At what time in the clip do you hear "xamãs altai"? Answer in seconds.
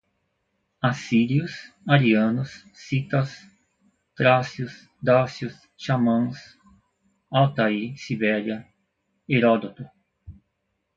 5.77-7.93